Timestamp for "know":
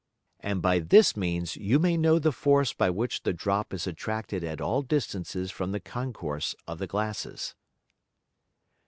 1.95-2.17